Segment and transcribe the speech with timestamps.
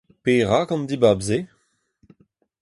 [0.23, 1.37] Perak an dibab-se?